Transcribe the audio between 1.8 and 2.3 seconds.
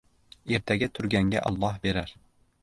berar.